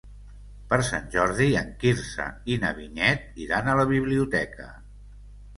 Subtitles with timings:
[0.71, 4.71] Per Sant Jordi en Quirze i na Vinyet iran a la biblioteca.